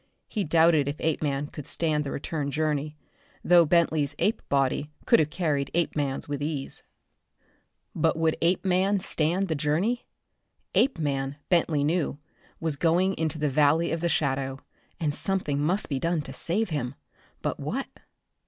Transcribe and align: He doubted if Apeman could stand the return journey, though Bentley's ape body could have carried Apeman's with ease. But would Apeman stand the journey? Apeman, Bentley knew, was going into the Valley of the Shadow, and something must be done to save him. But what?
He 0.27 0.43
doubted 0.43 0.87
if 0.87 0.99
Apeman 0.99 1.51
could 1.51 1.67
stand 1.67 2.03
the 2.03 2.09
return 2.09 2.49
journey, 2.49 2.97
though 3.43 3.67
Bentley's 3.67 4.15
ape 4.17 4.41
body 4.49 4.89
could 5.05 5.19
have 5.19 5.29
carried 5.29 5.69
Apeman's 5.75 6.27
with 6.27 6.41
ease. 6.41 6.81
But 7.93 8.17
would 8.17 8.35
Apeman 8.41 8.99
stand 9.01 9.47
the 9.47 9.53
journey? 9.53 10.07
Apeman, 10.73 11.35
Bentley 11.49 11.83
knew, 11.83 12.17
was 12.59 12.77
going 12.77 13.13
into 13.15 13.37
the 13.37 13.47
Valley 13.47 13.91
of 13.91 14.01
the 14.01 14.09
Shadow, 14.09 14.61
and 14.99 15.13
something 15.13 15.59
must 15.61 15.87
be 15.87 15.99
done 15.99 16.23
to 16.23 16.33
save 16.33 16.71
him. 16.71 16.95
But 17.43 17.59
what? 17.59 17.85